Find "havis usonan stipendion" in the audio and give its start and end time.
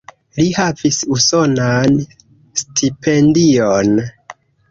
0.59-3.93